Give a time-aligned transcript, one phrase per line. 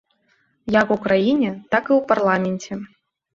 [0.75, 2.73] Як у краіне, так і ў парламенце.